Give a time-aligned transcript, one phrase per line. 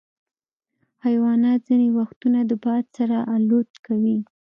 [1.05, 4.17] حیوانات ځینې وختونه د باد سره الوت کوي.